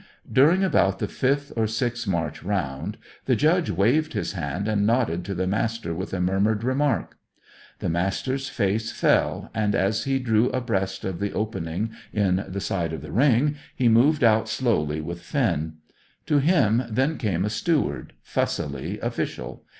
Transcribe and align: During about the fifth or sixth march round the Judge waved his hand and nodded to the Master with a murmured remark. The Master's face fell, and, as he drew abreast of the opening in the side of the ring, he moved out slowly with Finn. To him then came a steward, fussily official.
During 0.31 0.63
about 0.63 0.97
the 0.97 1.07
fifth 1.07 1.53
or 1.55 1.67
sixth 1.67 2.07
march 2.07 2.41
round 2.41 2.97
the 3.25 3.35
Judge 3.35 3.69
waved 3.69 4.13
his 4.13 4.31
hand 4.31 4.67
and 4.67 4.83
nodded 4.83 5.23
to 5.25 5.35
the 5.35 5.45
Master 5.45 5.93
with 5.93 6.11
a 6.11 6.19
murmured 6.19 6.63
remark. 6.63 7.19
The 7.77 7.87
Master's 7.89 8.49
face 8.49 8.91
fell, 8.91 9.51
and, 9.53 9.75
as 9.75 10.05
he 10.05 10.17
drew 10.17 10.49
abreast 10.49 11.05
of 11.05 11.19
the 11.19 11.31
opening 11.33 11.91
in 12.11 12.43
the 12.47 12.59
side 12.61 12.93
of 12.93 13.03
the 13.03 13.11
ring, 13.11 13.57
he 13.75 13.89
moved 13.89 14.23
out 14.23 14.49
slowly 14.49 15.01
with 15.01 15.21
Finn. 15.21 15.73
To 16.25 16.39
him 16.39 16.81
then 16.89 17.19
came 17.19 17.45
a 17.45 17.49
steward, 17.51 18.13
fussily 18.23 18.99
official. 19.01 19.65